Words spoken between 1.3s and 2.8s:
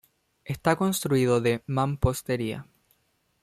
de mampostería.